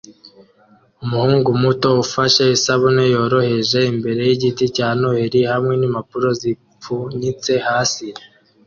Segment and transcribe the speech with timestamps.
[1.03, 8.07] Umuhungu muto ufashe isabune yoroheje imbere yigiti cya Noheri hamwe nimpapuro zipfunyitse hasi